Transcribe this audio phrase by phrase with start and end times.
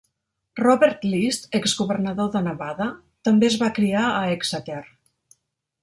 [0.59, 2.89] Robert List, exgovernador de Nevada,
[3.29, 4.85] també es va criar a Exeter.